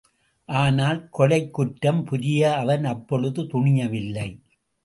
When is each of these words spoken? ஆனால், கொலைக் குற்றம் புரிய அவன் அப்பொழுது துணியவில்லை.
ஆனால், 0.49 1.09
கொலைக் 1.17 1.51
குற்றம் 1.51 2.03
புரிய 2.03 2.57
அவன் 2.57 2.85
அப்பொழுது 2.85 3.43
துணியவில்லை. 3.43 4.29